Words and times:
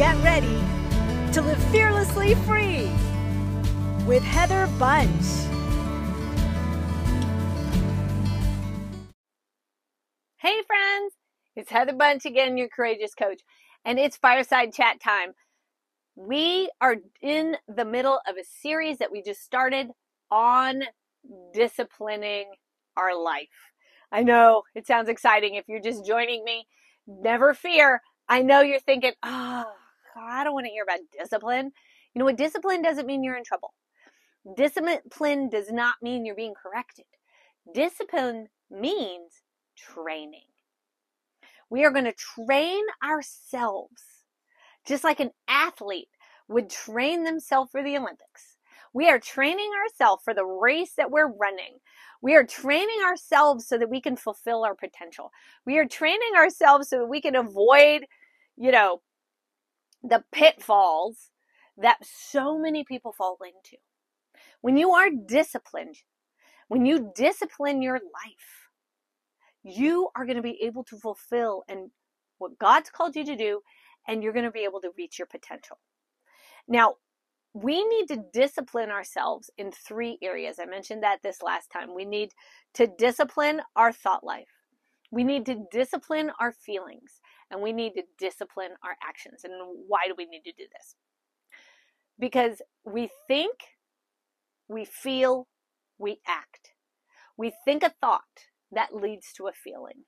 get 0.00 0.16
ready 0.24 0.58
to 1.30 1.42
live 1.42 1.62
fearlessly 1.64 2.34
free 2.34 2.88
with 4.06 4.22
Heather 4.22 4.66
Bunch. 4.78 5.10
Hey, 10.38 10.62
friends, 10.62 11.12
it's 11.54 11.70
Heather 11.70 11.92
Bunch 11.92 12.24
again, 12.24 12.56
your 12.56 12.68
courageous 12.68 13.12
coach, 13.12 13.42
and 13.84 13.98
it's 13.98 14.16
fireside 14.16 14.72
chat 14.72 15.02
time. 15.02 15.34
We 16.16 16.70
are 16.80 16.96
in 17.20 17.58
the 17.68 17.84
middle 17.84 18.20
of 18.26 18.36
a 18.38 18.44
series 18.62 18.96
that 19.00 19.12
we 19.12 19.22
just 19.22 19.42
started 19.42 19.88
on 20.30 20.84
disciplining 21.52 22.46
our 22.96 23.14
life. 23.14 23.48
I 24.10 24.22
know 24.22 24.62
it 24.74 24.86
sounds 24.86 25.10
exciting 25.10 25.56
if 25.56 25.66
you're 25.68 25.78
just 25.78 26.06
joining 26.06 26.42
me. 26.42 26.66
Never 27.06 27.52
fear. 27.52 28.00
I 28.30 28.40
know 28.40 28.62
you're 28.62 28.80
thinking, 28.80 29.12
oh, 29.22 29.66
I 30.16 30.44
don't 30.44 30.54
want 30.54 30.66
to 30.66 30.72
hear 30.72 30.84
about 30.84 31.00
discipline. 31.16 31.72
You 32.14 32.18
know 32.18 32.24
what? 32.24 32.36
Discipline 32.36 32.82
doesn't 32.82 33.06
mean 33.06 33.22
you're 33.22 33.36
in 33.36 33.44
trouble. 33.44 33.74
Discipline 34.56 35.48
does 35.48 35.70
not 35.70 35.94
mean 36.02 36.24
you're 36.24 36.34
being 36.34 36.54
corrected. 36.54 37.04
Discipline 37.74 38.48
means 38.70 39.42
training. 39.76 40.46
We 41.68 41.84
are 41.84 41.90
going 41.90 42.06
to 42.06 42.12
train 42.12 42.82
ourselves 43.04 44.02
just 44.86 45.04
like 45.04 45.20
an 45.20 45.30
athlete 45.46 46.08
would 46.48 46.68
train 46.68 47.24
themselves 47.24 47.70
for 47.70 47.82
the 47.82 47.96
Olympics. 47.96 48.56
We 48.92 49.08
are 49.08 49.20
training 49.20 49.70
ourselves 49.84 50.22
for 50.24 50.34
the 50.34 50.44
race 50.44 50.94
that 50.96 51.12
we're 51.12 51.32
running. 51.32 51.78
We 52.22 52.34
are 52.34 52.44
training 52.44 53.00
ourselves 53.06 53.68
so 53.68 53.78
that 53.78 53.88
we 53.90 54.00
can 54.00 54.16
fulfill 54.16 54.64
our 54.64 54.74
potential. 54.74 55.30
We 55.64 55.78
are 55.78 55.86
training 55.86 56.32
ourselves 56.36 56.88
so 56.88 56.98
that 56.98 57.06
we 57.06 57.20
can 57.20 57.36
avoid, 57.36 58.04
you 58.56 58.72
know, 58.72 59.00
the 60.02 60.24
pitfalls 60.32 61.30
that 61.76 61.98
so 62.02 62.58
many 62.58 62.84
people 62.84 63.12
fall 63.12 63.38
into. 63.42 63.76
When 64.60 64.76
you 64.76 64.92
are 64.92 65.10
disciplined, 65.10 65.96
when 66.68 66.86
you 66.86 67.12
discipline 67.14 67.82
your 67.82 67.94
life, 67.94 68.68
you 69.62 70.08
are 70.16 70.24
going 70.24 70.36
to 70.36 70.42
be 70.42 70.62
able 70.62 70.84
to 70.84 70.96
fulfill 70.96 71.64
and 71.68 71.90
what 72.38 72.58
God's 72.58 72.90
called 72.90 73.16
you 73.16 73.24
to 73.24 73.36
do, 73.36 73.60
and 74.08 74.22
you're 74.22 74.32
going 74.32 74.44
to 74.44 74.50
be 74.50 74.64
able 74.64 74.80
to 74.80 74.90
reach 74.96 75.18
your 75.18 75.26
potential. 75.26 75.78
Now, 76.66 76.94
we 77.52 77.84
need 77.84 78.06
to 78.08 78.24
discipline 78.32 78.90
ourselves 78.90 79.50
in 79.58 79.72
three 79.72 80.18
areas. 80.22 80.58
I 80.60 80.66
mentioned 80.66 81.02
that 81.02 81.18
this 81.22 81.42
last 81.42 81.70
time. 81.70 81.94
We 81.94 82.04
need 82.04 82.32
to 82.74 82.86
discipline 82.86 83.60
our 83.74 83.92
thought 83.92 84.24
life. 84.24 84.48
We 85.10 85.24
need 85.24 85.46
to 85.46 85.64
discipline 85.72 86.30
our 86.40 86.52
feelings 86.52 87.19
and 87.50 87.62
we 87.62 87.72
need 87.72 87.94
to 87.94 88.02
discipline 88.18 88.72
our 88.84 88.96
actions. 89.02 89.44
And 89.44 89.52
why 89.88 90.06
do 90.06 90.14
we 90.16 90.26
need 90.26 90.42
to 90.44 90.52
do 90.52 90.64
this? 90.72 90.94
Because 92.18 92.62
we 92.84 93.10
think, 93.26 93.54
we 94.68 94.84
feel, 94.84 95.48
we 95.98 96.20
act. 96.26 96.72
We 97.36 97.52
think 97.64 97.82
a 97.82 97.92
thought 98.00 98.48
that 98.70 98.94
leads 98.94 99.32
to 99.34 99.46
a 99.48 99.52
feeling. 99.52 100.04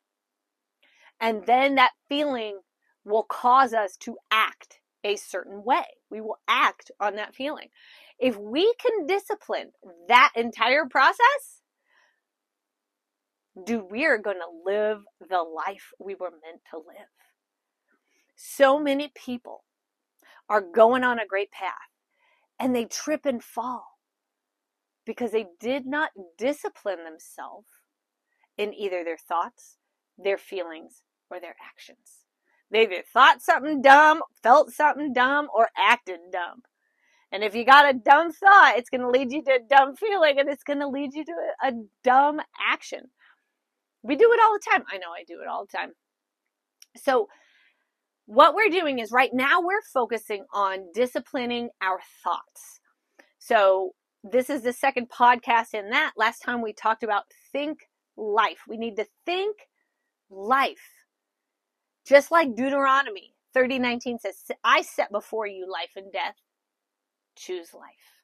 And 1.21 1.47
then 1.47 1.77
that 1.77 1.93
feeling 2.09 2.61
will 3.05 3.25
cause 3.25 3.73
us 3.73 3.97
to 3.99 4.17
act 4.31 4.81
a 5.05 5.17
certain 5.17 5.65
way. 5.65 5.85
We 6.11 6.21
will 6.21 6.39
act 6.47 6.91
on 7.01 7.17
that 7.17 7.35
feeling. 7.35 7.69
If 8.19 8.37
we 8.37 8.73
can 8.75 9.07
discipline 9.07 9.73
that 10.09 10.31
entire 10.37 10.87
process, 10.87 11.63
dude, 13.65 13.91
we 13.91 14.07
are 14.07 14.19
going 14.19 14.37
to 14.37 14.71
live 14.71 15.03
the 15.29 15.43
life 15.43 15.91
we 15.99 16.15
were 16.15 16.31
meant 16.31 16.63
to 16.71 16.79
live. 16.79 17.09
So 18.45 18.81
many 18.81 19.07
people 19.15 19.63
are 20.49 20.61
going 20.61 21.05
on 21.05 21.21
a 21.21 21.27
great 21.27 21.53
path 21.53 21.93
and 22.59 22.75
they 22.75 22.87
trip 22.87 23.25
and 23.25 23.43
fall 23.43 24.01
because 25.07 25.31
they 25.31 25.47
did 25.61 25.87
not 25.87 26.11
discipline 26.37 27.05
themselves 27.05 27.69
in 28.59 28.75
either 28.75 29.05
their 29.05 29.17
thoughts, 29.17 29.77
their 30.19 30.39
feelings, 30.39 31.03
or 31.31 31.39
their 31.39 31.55
actions. 31.65 32.25
They 32.69 32.83
either 32.83 33.05
thought 33.13 33.43
something 33.43 33.81
dumb, 33.81 34.23
felt 34.43 34.73
something 34.73 35.13
dumb, 35.13 35.47
or 35.55 35.69
acted 35.77 36.19
dumb. 36.33 36.63
And 37.31 37.45
if 37.45 37.55
you 37.55 37.65
got 37.65 37.95
a 37.95 37.97
dumb 37.97 38.33
thought, 38.33 38.75
it's 38.77 38.91
going 38.91 39.03
to 39.03 39.09
lead 39.09 39.31
you 39.31 39.45
to 39.45 39.53
a 39.53 39.69
dumb 39.71 39.95
feeling 39.95 40.41
and 40.41 40.49
it's 40.49 40.65
going 40.65 40.81
to 40.81 40.89
lead 40.89 41.15
you 41.15 41.25
to 41.25 41.33
a, 41.63 41.69
a 41.69 41.73
dumb 42.03 42.41
action. 42.61 43.03
We 44.03 44.17
do 44.17 44.33
it 44.33 44.41
all 44.43 44.55
the 44.55 44.69
time. 44.69 44.83
I 44.93 44.99
know 44.99 45.13
I 45.13 45.23
do 45.23 45.41
it 45.41 45.47
all 45.47 45.65
the 45.65 45.79
time. 45.79 45.93
So, 46.97 47.29
what 48.27 48.55
we're 48.55 48.71
doing 48.71 48.99
is 48.99 49.11
right 49.13 49.33
now 49.33 49.61
we're 49.61 49.83
focusing 49.93 50.45
on 50.53 50.87
disciplining 50.95 51.71
our 51.81 52.01
thoughts. 52.23 52.81
So, 53.39 53.93
this 54.25 54.49
is 54.49 54.63
the 54.63 54.73
second 54.73 55.11
podcast 55.11 55.75
in 55.75 55.91
that. 55.91 56.13
Last 56.17 56.41
time 56.41 56.63
we 56.63 56.73
talked 56.73 57.03
about 57.03 57.25
think 57.51 57.81
life. 58.17 58.61
We 58.69 58.77
need 58.77 58.97
to 58.97 59.07
think 59.27 59.57
life. 60.31 61.05
Just 62.07 62.31
like 62.31 62.55
Deuteronomy 62.55 63.35
30:19 63.55 64.21
says, 64.21 64.51
I 64.65 64.83
set 64.83 65.11
before 65.11 65.47
you 65.47 65.71
life 65.71 65.91
and 65.97 66.13
death. 66.13 66.37
Choose 67.37 67.75
life. 67.75 68.23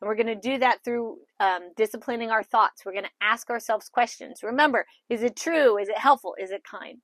And 0.00 0.08
we're 0.08 0.16
going 0.16 0.26
to 0.26 0.34
do 0.34 0.58
that 0.58 0.82
through 0.84 1.18
um, 1.38 1.70
disciplining 1.76 2.30
our 2.30 2.42
thoughts. 2.42 2.84
We're 2.84 2.92
going 2.92 3.04
to 3.04 3.10
ask 3.20 3.50
ourselves 3.50 3.88
questions. 3.88 4.42
Remember, 4.42 4.84
is 5.08 5.22
it 5.22 5.36
true? 5.36 5.78
Is 5.78 5.88
it 5.88 5.98
helpful? 5.98 6.34
Is 6.40 6.50
it 6.50 6.64
kind? 6.64 7.00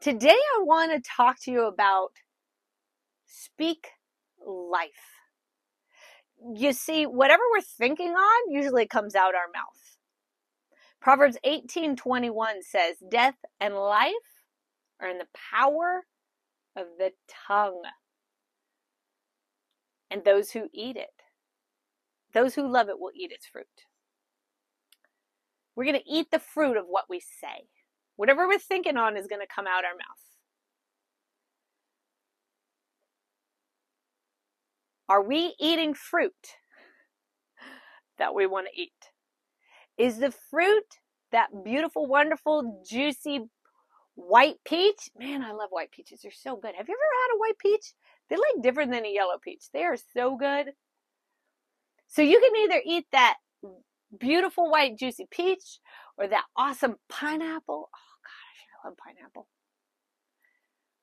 Today, 0.00 0.28
I 0.28 0.62
want 0.62 0.92
to 0.92 1.10
talk 1.10 1.40
to 1.42 1.50
you 1.50 1.66
about 1.66 2.12
speak 3.26 3.88
life. 4.46 5.20
You 6.54 6.72
see, 6.72 7.06
whatever 7.06 7.42
we're 7.50 7.62
thinking 7.62 8.10
on 8.10 8.50
usually 8.50 8.86
comes 8.86 9.14
out 9.14 9.34
our 9.34 9.50
mouth. 9.52 9.96
Proverbs 11.00 11.38
18:21 11.44 12.62
says, 12.62 12.98
"Death 13.08 13.36
and 13.58 13.74
life 13.74 14.44
are 15.00 15.08
in 15.08 15.18
the 15.18 15.28
power 15.32 16.06
of 16.74 16.98
the 16.98 17.14
tongue, 17.26 17.82
and 20.10 20.24
those 20.24 20.50
who 20.52 20.68
eat 20.72 20.96
it, 20.96 21.22
those 22.32 22.54
who 22.54 22.68
love 22.68 22.88
it 22.88 22.98
will 22.98 23.12
eat 23.14 23.32
its 23.32 23.46
fruit." 23.46 23.86
We're 25.74 25.84
going 25.84 26.00
to 26.00 26.08
eat 26.08 26.30
the 26.30 26.38
fruit 26.38 26.76
of 26.76 26.86
what 26.86 27.08
we 27.08 27.20
say. 27.20 27.68
Whatever 28.16 28.48
we're 28.48 28.58
thinking 28.58 28.96
on 28.96 29.16
is 29.16 29.26
going 29.26 29.40
to 29.40 29.46
come 29.46 29.66
out 29.66 29.84
our 29.84 29.92
mouth. 29.92 30.26
Are 35.08 35.22
we 35.22 35.54
eating 35.60 35.94
fruit 35.94 36.32
that 38.18 38.34
we 38.34 38.46
want 38.46 38.66
to 38.72 38.80
eat? 38.80 38.92
Is 39.96 40.18
the 40.18 40.32
fruit 40.50 40.84
that 41.32 41.48
beautiful, 41.64 42.06
wonderful, 42.06 42.82
juicy 42.88 43.40
white 44.14 44.56
peach? 44.64 45.10
Man, 45.16 45.42
I 45.42 45.52
love 45.52 45.70
white 45.70 45.92
peaches. 45.92 46.20
They're 46.22 46.32
so 46.32 46.56
good. 46.56 46.74
Have 46.74 46.88
you 46.88 46.94
ever 46.94 47.22
had 47.22 47.36
a 47.36 47.38
white 47.38 47.58
peach? 47.58 47.92
They're 48.28 48.38
like 48.38 48.62
different 48.62 48.90
than 48.90 49.04
a 49.04 49.12
yellow 49.12 49.38
peach. 49.40 49.66
They 49.72 49.84
are 49.84 49.96
so 50.14 50.36
good. 50.36 50.72
So 52.08 52.22
you 52.22 52.40
can 52.40 52.56
either 52.64 52.82
eat 52.84 53.06
that 53.12 53.36
beautiful 54.18 54.70
white 54.70 54.96
juicy 54.96 55.26
peach 55.30 55.80
or 56.16 56.26
that 56.26 56.44
awesome 56.56 56.96
pineapple. 57.08 57.90
Love 58.86 58.96
pineapple. 58.96 59.48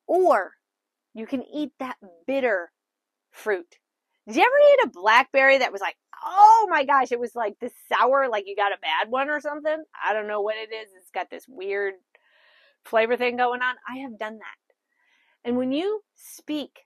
Or 0.08 0.54
you 1.14 1.26
can 1.26 1.44
eat 1.44 1.72
that 1.80 1.98
bitter 2.26 2.72
fruit. 3.32 3.78
Did 4.26 4.38
you 4.38 4.42
ever 4.42 4.56
eat 4.72 4.88
a 4.88 5.00
blackberry 5.00 5.58
that 5.58 5.72
was 5.72 5.82
like 5.82 5.96
oh 6.26 6.68
my 6.70 6.86
gosh, 6.86 7.12
it 7.12 7.20
was 7.20 7.36
like 7.36 7.60
this 7.60 7.74
sour, 7.90 8.30
like 8.30 8.46
you 8.48 8.56
got 8.56 8.72
a 8.72 8.82
bad 8.82 9.12
one 9.12 9.30
or 9.30 9.40
something. 9.40 9.84
I 10.04 10.14
don't 10.14 10.28
know 10.28 10.42
what 10.42 10.56
it 10.56 10.74
is. 10.74 10.90
It's 10.98 11.12
got 11.12 11.30
this 11.30 11.46
weird 11.48 11.96
flavor 12.86 13.18
thing 13.18 13.38
going 13.38 13.62
on. 13.62 13.76
I 13.88 14.00
have 14.00 14.18
done 14.18 14.38
that. 14.38 15.48
And 15.48 15.58
when 15.58 15.72
you 15.72 16.02
speak 16.16 16.86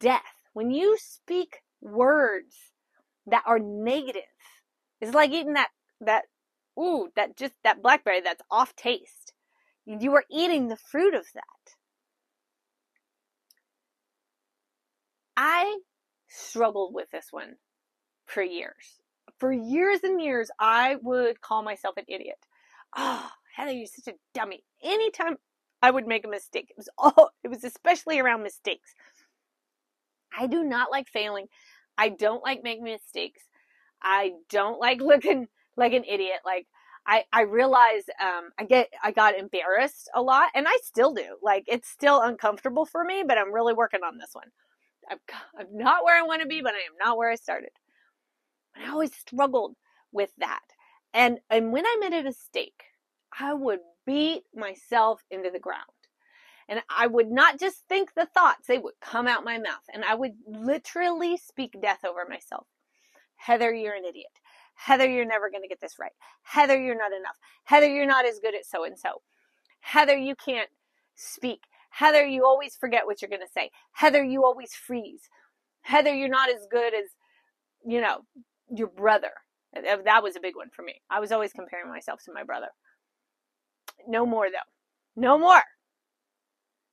death, 0.00 0.22
when 0.52 0.70
you 0.70 0.96
speak 1.00 1.62
words 1.80 2.54
that 3.26 3.42
are 3.46 3.58
negative, 3.58 4.22
it's 5.00 5.14
like 5.14 5.30
eating 5.30 5.54
that, 5.54 5.68
that, 6.00 6.24
ooh, 6.78 7.08
that 7.16 7.36
just, 7.36 7.54
that 7.64 7.82
blackberry 7.82 8.20
that's 8.20 8.42
off 8.50 8.76
taste. 8.76 9.23
You 9.86 10.14
are 10.14 10.24
eating 10.30 10.68
the 10.68 10.76
fruit 10.76 11.14
of 11.14 11.26
that. 11.34 11.42
I 15.36 15.78
struggled 16.28 16.94
with 16.94 17.10
this 17.10 17.26
one 17.30 17.56
for 18.26 18.42
years. 18.42 19.00
For 19.38 19.52
years 19.52 20.00
and 20.02 20.20
years, 20.20 20.50
I 20.58 20.96
would 21.02 21.40
call 21.40 21.62
myself 21.62 21.96
an 21.96 22.04
idiot. 22.08 22.38
Oh, 22.96 23.28
Heather, 23.56 23.72
you're 23.72 23.86
such 23.86 24.12
a 24.12 24.16
dummy. 24.32 24.64
Anytime 24.82 25.36
I 25.82 25.90
would 25.90 26.06
make 26.06 26.24
a 26.24 26.28
mistake, 26.28 26.68
it 26.70 26.76
was 26.76 26.88
all, 26.96 27.30
it 27.42 27.48
was 27.48 27.64
especially 27.64 28.20
around 28.20 28.42
mistakes. 28.42 28.94
I 30.36 30.46
do 30.46 30.64
not 30.64 30.90
like 30.90 31.08
failing. 31.08 31.46
I 31.98 32.08
don't 32.08 32.42
like 32.42 32.62
making 32.62 32.84
mistakes. 32.84 33.42
I 34.02 34.32
don't 34.50 34.80
like 34.80 35.00
looking 35.00 35.48
like 35.76 35.92
an 35.92 36.04
idiot. 36.04 36.40
Like, 36.44 36.66
I, 37.06 37.24
I 37.32 37.42
realized 37.42 38.10
um, 38.22 38.50
I 38.58 38.64
get 38.64 38.88
I 39.02 39.10
got 39.12 39.38
embarrassed 39.38 40.10
a 40.14 40.22
lot, 40.22 40.50
and 40.54 40.66
I 40.68 40.76
still 40.82 41.12
do. 41.14 41.36
Like 41.42 41.64
it's 41.68 41.88
still 41.88 42.20
uncomfortable 42.22 42.86
for 42.86 43.04
me, 43.04 43.24
but 43.26 43.38
I'm 43.38 43.52
really 43.52 43.74
working 43.74 44.00
on 44.04 44.18
this 44.18 44.30
one. 44.32 44.48
I'm, 45.10 45.18
I'm 45.58 45.66
not 45.76 46.04
where 46.04 46.18
I 46.18 46.26
want 46.26 46.42
to 46.42 46.48
be, 46.48 46.62
but 46.62 46.74
I 46.74 46.78
am 46.78 46.96
not 47.04 47.18
where 47.18 47.30
I 47.30 47.36
started. 47.36 47.70
I 48.76 48.90
always 48.90 49.14
struggled 49.14 49.76
with 50.12 50.30
that. 50.38 50.62
And 51.12 51.40
and 51.50 51.72
when 51.72 51.86
I 51.86 51.96
made 52.00 52.14
a 52.14 52.22
mistake, 52.22 52.84
I 53.38 53.54
would 53.54 53.80
beat 54.06 54.44
myself 54.54 55.22
into 55.30 55.50
the 55.50 55.58
ground. 55.60 55.84
And 56.68 56.80
I 56.88 57.06
would 57.06 57.30
not 57.30 57.60
just 57.60 57.78
think 57.88 58.14
the 58.14 58.26
thoughts, 58.26 58.66
they 58.66 58.78
would 58.78 58.94
come 59.00 59.26
out 59.28 59.44
my 59.44 59.58
mouth. 59.58 59.84
And 59.92 60.04
I 60.04 60.14
would 60.14 60.32
literally 60.46 61.36
speak 61.36 61.76
death 61.80 62.04
over 62.04 62.26
myself. 62.28 62.66
Heather, 63.36 63.72
you're 63.72 63.94
an 63.94 64.04
idiot. 64.06 64.30
Heather, 64.74 65.08
you're 65.08 65.24
never 65.24 65.50
going 65.50 65.62
to 65.62 65.68
get 65.68 65.80
this 65.80 65.98
right. 65.98 66.12
Heather, 66.42 66.80
you're 66.80 66.98
not 66.98 67.12
enough. 67.12 67.36
Heather, 67.64 67.88
you're 67.88 68.06
not 68.06 68.26
as 68.26 68.38
good 68.40 68.54
at 68.54 68.66
so 68.66 68.84
and 68.84 68.98
so. 68.98 69.22
Heather, 69.80 70.16
you 70.16 70.34
can't 70.34 70.70
speak. 71.14 71.60
Heather, 71.90 72.24
you 72.26 72.44
always 72.44 72.76
forget 72.76 73.06
what 73.06 73.22
you're 73.22 73.28
going 73.28 73.40
to 73.40 73.52
say. 73.52 73.70
Heather, 73.92 74.24
you 74.24 74.44
always 74.44 74.74
freeze. 74.74 75.22
Heather, 75.82 76.12
you're 76.12 76.28
not 76.28 76.50
as 76.50 76.66
good 76.70 76.92
as, 76.94 77.10
you 77.86 78.00
know, 78.00 78.22
your 78.68 78.88
brother. 78.88 79.30
That 79.72 80.22
was 80.22 80.36
a 80.36 80.40
big 80.40 80.56
one 80.56 80.70
for 80.74 80.82
me. 80.82 80.94
I 81.10 81.20
was 81.20 81.32
always 81.32 81.52
comparing 81.52 81.88
myself 81.90 82.20
to 82.24 82.32
my 82.32 82.42
brother. 82.42 82.68
No 84.08 84.26
more, 84.26 84.48
though. 84.50 85.20
No 85.20 85.38
more. 85.38 85.62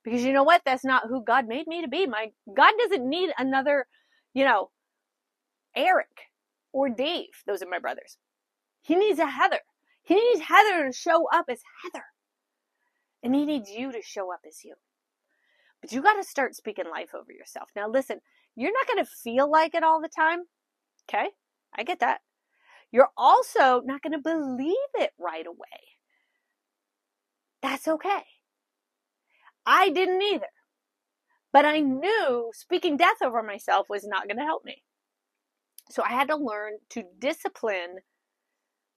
Because 0.04 0.24
you 0.24 0.34
know 0.34 0.44
what? 0.44 0.62
That's 0.66 0.84
not 0.84 1.07
who 1.07 1.24
God 1.24 1.48
made 1.48 1.68
me 1.68 1.81
to 1.81 1.88
be. 1.88 2.07
My 2.07 2.31
God 2.56 2.74
doesn't 2.80 3.07
need 3.07 3.31
another, 3.38 3.86
you 4.34 4.44
know, 4.44 4.69
Eric 5.75 6.31
or 6.73 6.89
Dave. 6.89 7.29
Those 7.45 7.62
are 7.62 7.69
my 7.69 7.79
brothers. 7.79 8.18
He 8.81 8.95
needs 8.95 9.19
a 9.19 9.27
Heather. 9.27 9.59
He 10.03 10.15
needs 10.15 10.41
Heather 10.41 10.88
to 10.88 10.94
show 10.94 11.27
up 11.31 11.45
as 11.50 11.62
Heather. 11.83 12.06
And 13.23 13.35
he 13.35 13.45
needs 13.45 13.69
you 13.69 13.91
to 13.91 14.01
show 14.01 14.33
up 14.33 14.41
as 14.47 14.63
you. 14.63 14.75
But 15.81 15.91
you 15.91 16.01
got 16.01 16.13
to 16.13 16.23
start 16.23 16.56
speaking 16.56 16.85
life 16.89 17.12
over 17.13 17.31
yourself. 17.31 17.69
Now, 17.75 17.88
listen, 17.88 18.19
you're 18.56 18.73
not 18.73 18.88
going 18.88 19.03
to 19.03 19.12
feel 19.23 19.50
like 19.50 19.75
it 19.75 19.83
all 19.83 20.01
the 20.01 20.09
time. 20.09 20.44
Okay? 21.09 21.29
I 21.75 21.83
get 21.83 22.00
that. 22.00 22.21
You're 22.91 23.09
also 23.17 23.81
not 23.85 24.01
going 24.01 24.13
to 24.13 24.19
believe 24.19 24.75
it 24.95 25.12
right 25.19 25.45
away. 25.45 25.57
That's 27.62 27.88
okay. 27.88 28.24
I 29.65 29.89
didn't 29.89 30.21
either. 30.21 30.47
But 31.53 31.65
I 31.65 31.79
knew 31.79 32.51
speaking 32.53 32.97
death 32.97 33.21
over 33.24 33.44
myself 33.44 33.88
was 33.89 34.06
not 34.06 34.27
going 34.27 34.38
to 34.38 34.44
help 34.44 34.65
me. 34.65 34.83
So 35.91 36.03
I 36.03 36.09
had 36.11 36.29
to 36.29 36.38
learn 36.38 36.73
to 36.91 37.03
discipline 37.19 37.97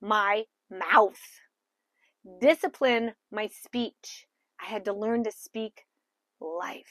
my 0.00 0.44
mouth, 0.70 1.20
discipline 2.40 3.12
my 3.32 3.48
speech. 3.48 4.26
I 4.60 4.66
had 4.66 4.84
to 4.84 4.92
learn 4.92 5.24
to 5.24 5.32
speak 5.32 5.82
life. 6.40 6.84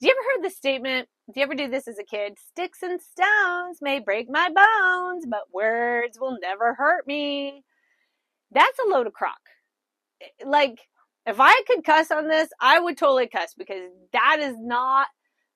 Do 0.00 0.06
you 0.06 0.12
ever 0.12 0.20
heard 0.30 0.44
the 0.44 0.54
statement? 0.54 1.08
Do 1.32 1.40
you 1.40 1.44
ever 1.44 1.54
do 1.54 1.68
this 1.68 1.88
as 1.88 1.98
a 1.98 2.04
kid? 2.04 2.38
Sticks 2.38 2.82
and 2.82 3.00
stones 3.00 3.78
may 3.82 3.98
break 3.98 4.28
my 4.30 4.48
bones, 4.48 5.26
but 5.28 5.52
words 5.52 6.18
will 6.20 6.38
never 6.40 6.74
hurt 6.74 7.06
me. 7.06 7.64
That's 8.50 8.78
a 8.78 8.88
load 8.88 9.06
of 9.06 9.12
crock. 9.12 9.40
Like, 10.44 10.80
if 11.26 11.36
I 11.40 11.62
could 11.66 11.84
cuss 11.84 12.10
on 12.10 12.28
this, 12.28 12.48
I 12.60 12.78
would 12.78 12.96
totally 12.96 13.26
cuss 13.26 13.54
because 13.56 13.90
that 14.12 14.38
is 14.40 14.54
not 14.58 15.08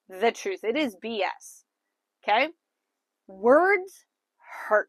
the 0.08 0.32
truth. 0.32 0.64
It 0.64 0.76
is 0.76 0.96
BS. 1.02 1.64
Okay? 2.22 2.48
Words 3.30 4.06
hurt. 4.68 4.88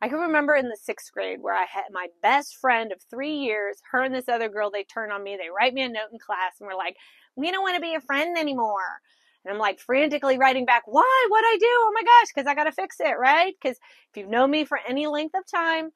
I 0.00 0.08
can 0.08 0.18
remember 0.18 0.54
in 0.54 0.68
the 0.68 0.76
sixth 0.76 1.10
grade 1.12 1.38
where 1.40 1.54
I 1.54 1.64
had 1.64 1.84
my 1.90 2.08
best 2.22 2.56
friend 2.56 2.92
of 2.92 3.00
three 3.10 3.34
years, 3.34 3.78
her 3.90 4.02
and 4.02 4.14
this 4.14 4.28
other 4.28 4.48
girl, 4.48 4.70
they 4.70 4.84
turn 4.84 5.10
on 5.10 5.24
me, 5.24 5.36
they 5.36 5.48
write 5.48 5.74
me 5.74 5.82
a 5.82 5.88
note 5.88 6.12
in 6.12 6.18
class, 6.18 6.60
and 6.60 6.66
we're 6.66 6.76
like, 6.76 6.96
we 7.36 7.50
don't 7.50 7.62
want 7.62 7.74
to 7.76 7.80
be 7.80 7.94
a 7.94 8.00
friend 8.00 8.38
anymore. 8.38 9.00
And 9.44 9.52
I'm 9.52 9.58
like 9.58 9.80
frantically 9.80 10.38
writing 10.38 10.66
back, 10.66 10.82
why? 10.86 11.26
What 11.30 11.44
I 11.44 11.56
do? 11.58 11.66
Oh 11.66 11.92
my 11.94 12.02
gosh, 12.02 12.28
because 12.34 12.46
I 12.46 12.54
got 12.54 12.64
to 12.64 12.72
fix 12.72 12.96
it, 13.00 13.18
right? 13.18 13.54
Because 13.60 13.78
if 14.10 14.16
you've 14.16 14.28
known 14.28 14.50
me 14.50 14.64
for 14.64 14.78
any 14.86 15.06
length 15.06 15.34
of 15.34 15.44
time, 15.50 15.90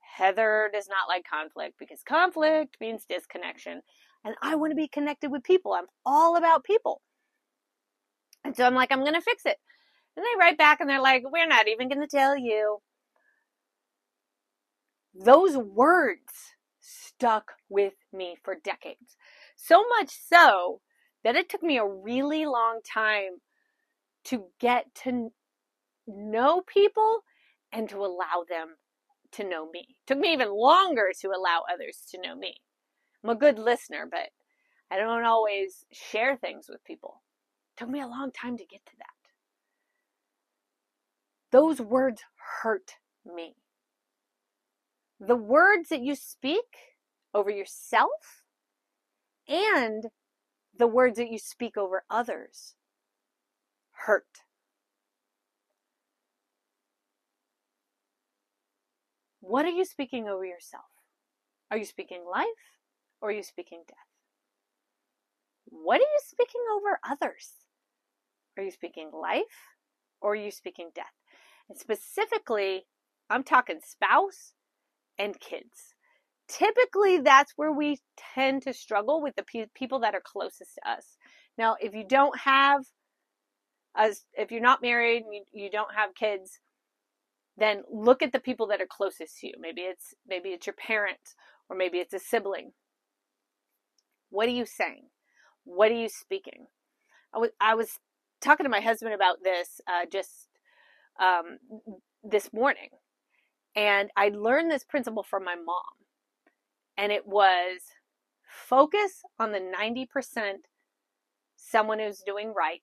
Heather 0.00 0.70
does 0.72 0.88
not 0.88 1.08
like 1.08 1.24
conflict 1.24 1.76
because 1.78 2.02
conflict 2.02 2.76
means 2.80 3.04
disconnection. 3.08 3.80
And 4.24 4.34
I 4.42 4.54
want 4.56 4.72
to 4.72 4.76
be 4.76 4.88
connected 4.88 5.30
with 5.30 5.44
people. 5.44 5.72
I'm 5.72 5.86
all 6.04 6.36
about 6.36 6.62
people. 6.62 7.00
And 8.44 8.54
so 8.54 8.64
I'm 8.64 8.74
like, 8.74 8.92
I'm 8.92 9.00
going 9.00 9.14
to 9.14 9.20
fix 9.20 9.46
it. 9.46 9.56
And 10.16 10.24
they 10.24 10.38
write 10.38 10.58
back 10.58 10.80
and 10.80 10.88
they're 10.88 11.00
like, 11.00 11.22
we're 11.24 11.46
not 11.46 11.68
even 11.68 11.88
going 11.88 12.00
to 12.00 12.06
tell 12.06 12.36
you. 12.36 12.78
Those 15.14 15.56
words 15.56 16.54
stuck 16.80 17.52
with 17.68 17.94
me 18.12 18.36
for 18.42 18.56
decades. 18.62 19.16
So 19.56 19.84
much 19.88 20.10
so 20.10 20.80
that 21.24 21.36
it 21.36 21.48
took 21.48 21.62
me 21.62 21.78
a 21.78 21.86
really 21.86 22.46
long 22.46 22.80
time 22.82 23.40
to 24.24 24.44
get 24.58 24.94
to 25.04 25.30
know 26.06 26.62
people 26.66 27.20
and 27.72 27.88
to 27.88 27.98
allow 27.98 28.44
them 28.48 28.76
to 29.32 29.44
know 29.44 29.70
me. 29.70 29.86
It 29.90 30.06
took 30.06 30.18
me 30.18 30.32
even 30.32 30.50
longer 30.50 31.10
to 31.20 31.28
allow 31.28 31.62
others 31.72 32.04
to 32.10 32.20
know 32.20 32.34
me. 32.34 32.56
I'm 33.22 33.30
a 33.30 33.34
good 33.34 33.58
listener, 33.58 34.08
but 34.10 34.30
I 34.90 34.98
don't 34.98 35.24
always 35.24 35.84
share 35.92 36.36
things 36.36 36.66
with 36.68 36.82
people. 36.84 37.22
It 37.76 37.80
took 37.80 37.90
me 37.90 38.00
a 38.00 38.08
long 38.08 38.32
time 38.32 38.56
to 38.56 38.64
get 38.64 38.84
to 38.86 38.92
that. 38.98 39.19
Those 41.50 41.80
words 41.80 42.22
hurt 42.62 42.94
me. 43.24 43.56
The 45.18 45.36
words 45.36 45.88
that 45.88 46.00
you 46.00 46.14
speak 46.14 46.96
over 47.34 47.50
yourself 47.50 48.42
and 49.48 50.06
the 50.76 50.86
words 50.86 51.18
that 51.18 51.30
you 51.30 51.38
speak 51.38 51.76
over 51.76 52.04
others 52.08 52.74
hurt. 54.06 54.42
What 59.40 59.64
are 59.64 59.70
you 59.70 59.84
speaking 59.84 60.28
over 60.28 60.44
yourself? 60.44 60.84
Are 61.70 61.76
you 61.76 61.84
speaking 61.84 62.24
life 62.30 62.46
or 63.20 63.30
are 63.30 63.32
you 63.32 63.42
speaking 63.42 63.82
death? 63.86 63.96
What 65.66 65.96
are 65.96 66.00
you 66.00 66.20
speaking 66.26 66.62
over 66.74 66.98
others? 67.08 67.50
Are 68.56 68.62
you 68.62 68.70
speaking 68.70 69.10
life 69.12 69.42
or 70.20 70.32
are 70.32 70.36
you 70.36 70.50
speaking 70.50 70.90
death? 70.94 71.19
And 71.70 71.78
specifically, 71.78 72.86
I'm 73.30 73.44
talking 73.44 73.80
spouse 73.82 74.54
and 75.18 75.38
kids. 75.38 75.94
Typically, 76.48 77.18
that's 77.20 77.52
where 77.56 77.72
we 77.72 77.98
tend 78.34 78.62
to 78.62 78.72
struggle 78.74 79.22
with 79.22 79.36
the 79.36 79.44
pe- 79.44 79.66
people 79.74 80.00
that 80.00 80.14
are 80.16 80.22
closest 80.24 80.74
to 80.74 80.90
us. 80.90 81.16
Now, 81.56 81.76
if 81.80 81.94
you 81.94 82.04
don't 82.04 82.36
have, 82.40 82.82
as 83.96 84.24
if 84.34 84.50
you're 84.50 84.60
not 84.60 84.82
married, 84.82 85.24
you, 85.30 85.44
you 85.52 85.70
don't 85.70 85.94
have 85.94 86.16
kids, 86.16 86.58
then 87.56 87.82
look 87.92 88.22
at 88.22 88.32
the 88.32 88.40
people 88.40 88.66
that 88.68 88.80
are 88.80 88.88
closest 88.90 89.38
to 89.38 89.46
you. 89.48 89.54
Maybe 89.60 89.82
it's 89.82 90.14
maybe 90.26 90.50
it's 90.50 90.66
your 90.66 90.74
parents 90.74 91.36
or 91.68 91.76
maybe 91.76 91.98
it's 91.98 92.14
a 92.14 92.18
sibling. 92.18 92.72
What 94.30 94.48
are 94.48 94.52
you 94.52 94.66
saying? 94.66 95.04
What 95.64 95.92
are 95.92 95.96
you 95.96 96.08
speaking? 96.08 96.66
I 97.32 97.38
was 97.38 97.50
I 97.60 97.74
was 97.74 97.98
talking 98.40 98.64
to 98.64 98.70
my 98.70 98.80
husband 98.80 99.14
about 99.14 99.38
this 99.44 99.80
uh, 99.86 100.06
just 100.10 100.48
um, 101.20 101.58
this 102.24 102.52
morning, 102.52 102.88
and 103.76 104.10
I 104.16 104.30
learned 104.30 104.70
this 104.70 104.84
principle 104.84 105.22
from 105.22 105.44
my 105.44 105.54
mom, 105.54 105.84
and 106.96 107.12
it 107.12 107.26
was 107.26 107.80
focus 108.68 109.22
on 109.38 109.52
the 109.52 109.60
ninety 109.60 110.06
percent 110.06 110.66
someone 111.56 111.98
who's 112.00 112.22
doing 112.24 112.52
right 112.56 112.82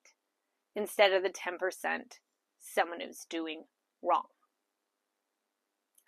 instead 0.75 1.11
of 1.13 1.23
the 1.23 1.29
ten 1.29 1.57
percent 1.57 2.19
someone 2.59 3.01
who's 3.01 3.25
doing 3.29 3.63
wrong. 4.01 4.25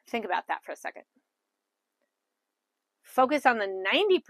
Think 0.09 0.25
about 0.25 0.47
that 0.47 0.63
for 0.63 0.71
a 0.71 0.75
second. 0.75 1.03
Focus 3.03 3.45
on 3.45 3.57
the 3.57 3.65
90% 3.65 4.21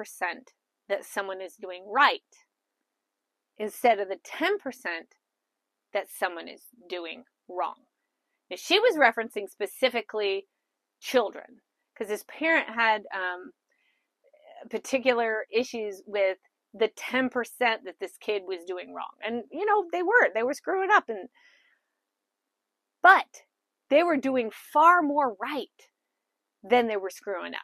that 0.87 1.05
someone 1.05 1.41
is 1.41 1.55
doing 1.55 1.83
right 1.93 2.21
instead 3.57 3.99
of 3.99 4.07
the 4.07 4.17
10% 4.17 4.57
that 5.93 6.07
someone 6.09 6.47
is 6.47 6.63
doing 6.89 7.23
wrong. 7.49 7.75
Now, 8.49 8.57
she 8.57 8.79
was 8.79 8.95
referencing 8.95 9.49
specifically 9.49 10.47
children 10.99 11.61
because 11.93 12.09
this 12.09 12.25
parent 12.27 12.67
had 12.69 13.03
um, 13.13 13.51
particular 14.69 15.45
issues 15.51 16.01
with 16.05 16.37
the 16.73 16.89
10% 16.89 17.31
that 17.59 17.99
this 17.99 18.17
kid 18.19 18.43
was 18.45 18.59
doing 18.65 18.93
wrong. 18.93 19.11
And, 19.25 19.43
you 19.51 19.65
know, 19.65 19.85
they 19.91 20.03
were. 20.03 20.29
They 20.33 20.43
were 20.43 20.53
screwing 20.53 20.89
up. 20.91 21.05
And, 21.09 21.29
but 23.01 23.43
they 23.89 24.03
were 24.03 24.17
doing 24.17 24.51
far 24.51 25.01
more 25.01 25.35
right 25.41 25.67
than 26.63 26.87
they 26.87 26.97
were 26.97 27.09
screwing 27.09 27.53
up. 27.53 27.61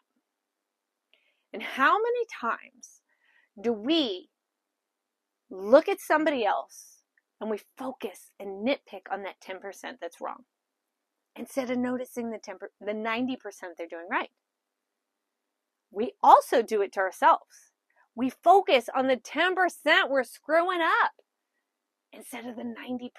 And 1.54 1.62
how 1.62 1.94
many 1.94 2.26
times 2.42 3.02
do 3.62 3.72
we 3.72 4.30
look 5.50 5.88
at 5.88 6.02
somebody 6.02 6.46
else 6.46 6.98
and 7.40 7.50
we 7.50 7.60
focus 7.78 8.32
and 8.40 8.68
nitpick 8.68 9.12
on 9.12 9.24
that 9.24 9.40
10% 9.42 9.62
that's 10.02 10.20
wrong? 10.20 10.44
Instead 11.36 11.70
of 11.70 11.78
noticing 11.78 12.32
the, 12.32 12.38
temper, 12.38 12.72
the 12.80 12.94
90% 12.94 13.38
they're 13.78 13.88
doing 13.88 14.08
right. 14.10 14.30
We 15.92 16.14
also 16.22 16.62
do 16.62 16.82
it 16.82 16.92
to 16.94 17.00
ourselves. 17.00 17.72
We 18.16 18.30
focus 18.30 18.90
on 18.96 19.08
the 19.08 19.18
10% 19.18 20.10
we're 20.10 20.24
screwing 20.24 20.82
up 20.82 21.12
instead 22.14 22.46
of 22.46 22.56
the 22.56 22.64
90% 22.64 23.10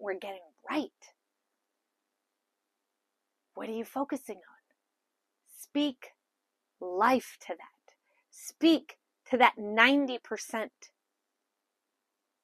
we're 0.00 0.14
getting 0.14 0.40
right. 0.68 0.90
What 3.54 3.68
are 3.68 3.72
you 3.72 3.84
focusing 3.84 4.36
on? 4.36 4.42
Speak 5.58 6.12
life 6.80 7.36
to 7.40 7.48
that. 7.48 7.94
Speak 8.30 8.96
to 9.30 9.36
that 9.38 9.54
90%. 9.58 10.68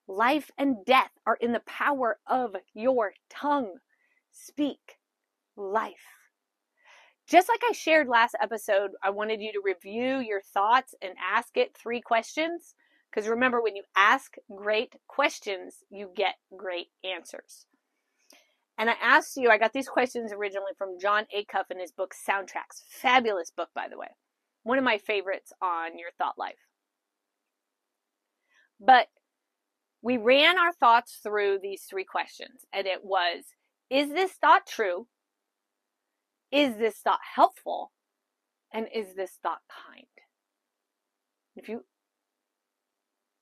Life 0.08 0.50
and 0.58 0.84
death 0.84 1.12
are 1.26 1.38
in 1.40 1.52
the 1.52 1.60
power 1.60 2.18
of 2.26 2.56
your 2.74 3.14
tongue. 3.30 3.76
Speak 4.30 4.98
life. 5.56 5.94
Just 7.26 7.48
like 7.48 7.60
I 7.68 7.72
shared 7.72 8.08
last 8.08 8.34
episode, 8.42 8.90
I 9.02 9.10
wanted 9.10 9.40
you 9.40 9.52
to 9.52 9.62
review 9.64 10.18
your 10.18 10.40
thoughts 10.40 10.94
and 11.00 11.14
ask 11.22 11.56
it 11.56 11.76
three 11.76 12.00
questions. 12.00 12.74
Because 13.10 13.28
remember, 13.28 13.62
when 13.62 13.76
you 13.76 13.82
ask 13.96 14.34
great 14.54 14.94
questions, 15.06 15.76
you 15.90 16.10
get 16.14 16.34
great 16.56 16.88
answers. 17.04 17.66
And 18.78 18.88
I 18.88 18.94
asked 19.02 19.36
you, 19.36 19.50
I 19.50 19.58
got 19.58 19.72
these 19.72 19.88
questions 19.88 20.32
originally 20.32 20.72
from 20.76 20.98
Jon 20.98 21.26
Acuff 21.36 21.70
in 21.70 21.78
his 21.78 21.92
book 21.92 22.14
Soundtracks. 22.14 22.82
Fabulous 22.88 23.50
book, 23.50 23.68
by 23.74 23.86
the 23.88 23.98
way. 23.98 24.08
One 24.62 24.78
of 24.78 24.84
my 24.84 24.98
favorites 24.98 25.52
on 25.60 25.98
your 25.98 26.10
thought 26.18 26.38
life. 26.38 26.54
But 28.80 29.08
we 30.02 30.16
ran 30.16 30.58
our 30.58 30.72
thoughts 30.72 31.20
through 31.22 31.60
these 31.62 31.84
three 31.84 32.04
questions, 32.04 32.64
and 32.72 32.86
it 32.86 33.04
was 33.04 33.44
Is 33.90 34.08
this 34.08 34.32
thought 34.32 34.66
true? 34.66 35.06
Is 36.52 36.76
this 36.76 36.96
thought 36.96 37.20
helpful? 37.34 37.92
And 38.72 38.86
is 38.94 39.14
this 39.14 39.38
thought 39.42 39.62
kind? 39.88 40.06
If 41.56 41.68
you 41.68 41.84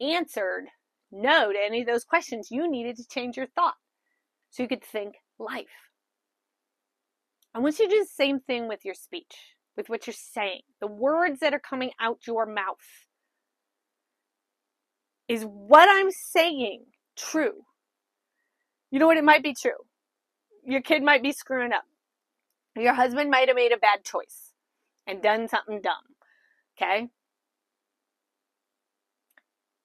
answered 0.00 0.66
no 1.12 1.52
to 1.52 1.58
any 1.58 1.80
of 1.80 1.86
those 1.86 2.04
questions, 2.04 2.50
you 2.50 2.70
needed 2.70 2.96
to 2.96 3.06
change 3.06 3.36
your 3.36 3.46
thought 3.46 3.74
so 4.50 4.62
you 4.62 4.68
could 4.68 4.84
think 4.84 5.16
life. 5.38 5.66
I 7.54 7.58
want 7.58 7.78
you 7.78 7.88
to 7.88 7.94
do 7.94 8.00
the 8.00 8.06
same 8.06 8.40
thing 8.40 8.68
with 8.68 8.84
your 8.84 8.94
speech, 8.94 9.34
with 9.76 9.88
what 9.88 10.06
you're 10.06 10.14
saying, 10.14 10.60
the 10.80 10.86
words 10.86 11.40
that 11.40 11.52
are 11.52 11.60
coming 11.60 11.90
out 12.00 12.26
your 12.26 12.46
mouth. 12.46 13.06
Is 15.26 15.44
what 15.44 15.88
I'm 15.88 16.10
saying 16.10 16.84
true? 17.16 17.62
You 18.90 18.98
know 18.98 19.06
what? 19.06 19.16
It 19.16 19.24
might 19.24 19.42
be 19.42 19.54
true. 19.54 19.72
Your 20.64 20.80
kid 20.80 21.02
might 21.02 21.22
be 21.22 21.32
screwing 21.32 21.72
up. 21.72 21.84
Your 22.80 22.94
husband 22.94 23.30
might 23.30 23.48
have 23.48 23.56
made 23.56 23.72
a 23.72 23.76
bad 23.76 24.04
choice 24.04 24.52
and 25.06 25.22
done 25.22 25.48
something 25.48 25.80
dumb. 25.80 26.16
Okay? 26.76 27.08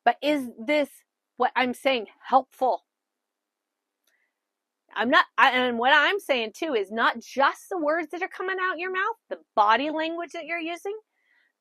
But 0.03 0.17
is 0.21 0.49
this 0.57 0.89
what 1.37 1.51
I'm 1.55 1.73
saying 1.73 2.07
helpful? 2.27 2.83
I'm 4.95 5.09
not, 5.09 5.25
I, 5.37 5.51
and 5.51 5.77
what 5.77 5.91
I'm 5.93 6.19
saying 6.19 6.53
too 6.55 6.73
is 6.73 6.89
not 6.89 7.19
just 7.19 7.67
the 7.69 7.77
words 7.77 8.09
that 8.11 8.21
are 8.21 8.29
coming 8.29 8.57
out 8.61 8.79
your 8.79 8.91
mouth, 8.91 9.17
the 9.29 9.39
body 9.55 9.89
language 9.89 10.31
that 10.33 10.45
you're 10.45 10.57
using, 10.57 10.97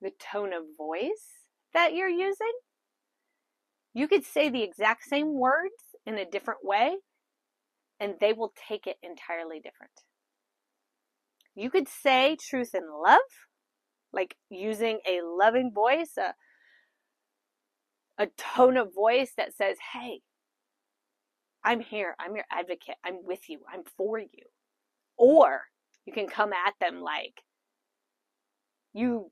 the 0.01 0.13
tone 0.21 0.53
of 0.53 0.63
voice 0.79 1.49
that 1.73 1.95
you're 1.95 2.09
using. 2.09 2.53
You 3.93 4.07
could 4.07 4.25
say 4.25 4.51
the 4.51 4.63
exact 4.63 5.05
same 5.05 5.35
words 5.35 5.97
in 6.07 6.17
a 6.19 6.25
different 6.25 6.61
way, 6.63 6.97
and 7.99 8.15
they 8.21 8.33
will 8.33 8.53
take 8.69 8.87
it 8.87 8.99
entirely 9.03 9.59
different. 9.59 9.93
You 11.55 11.71
could 11.71 11.89
say 11.89 12.37
truth 12.37 12.75
in 12.75 12.83
love, 13.03 13.19
like 14.13 14.37
using 14.51 15.01
a 15.09 15.21
loving 15.23 15.73
voice, 15.73 16.13
a, 16.19 16.35
a 18.23 18.29
tone 18.37 18.77
of 18.77 18.95
voice 18.95 19.33
that 19.37 19.55
says, 19.55 19.77
Hey, 19.93 20.21
I'm 21.65 21.81
here. 21.81 22.15
I'm 22.19 22.37
your 22.37 22.45
advocate. 22.51 22.97
I'm 23.05 23.25
with 23.25 23.49
you. 23.49 23.61
I'm 23.73 23.83
for 23.97 24.19
you. 24.19 24.47
Or 25.17 25.63
you 26.07 26.13
can 26.13 26.27
come 26.27 26.53
at 26.53 26.75
them 26.81 27.01
like, 27.01 27.43
You 28.93 29.31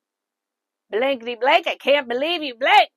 blankety 0.91 1.37
blank, 1.41 1.67
I 1.67 1.77
can't 1.77 2.09
believe 2.09 2.43
you 2.43 2.55
blank. 2.55 2.91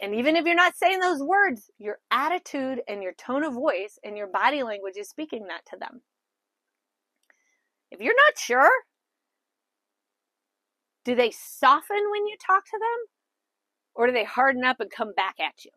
And 0.00 0.16
even 0.16 0.34
if 0.34 0.44
you're 0.44 0.56
not 0.56 0.76
saying 0.76 0.98
those 0.98 1.22
words, 1.22 1.70
your 1.78 1.98
attitude 2.10 2.80
and 2.88 3.02
your 3.02 3.12
tone 3.12 3.44
of 3.44 3.54
voice 3.54 3.98
and 4.04 4.16
your 4.16 4.26
body 4.26 4.64
language 4.64 4.96
is 4.96 5.08
speaking 5.08 5.46
that 5.46 5.64
to 5.70 5.76
them. 5.78 6.02
If 7.92 8.00
you're 8.00 8.16
not 8.16 8.38
sure, 8.38 8.70
do 11.04 11.14
they 11.14 11.30
soften 11.30 12.10
when 12.10 12.26
you 12.26 12.36
talk 12.44 12.64
to 12.64 12.78
them? 12.78 13.06
Or 13.94 14.06
do 14.06 14.14
they 14.14 14.24
harden 14.24 14.64
up 14.64 14.80
and 14.80 14.90
come 14.90 15.12
back 15.14 15.36
at 15.38 15.66
you? 15.66 15.70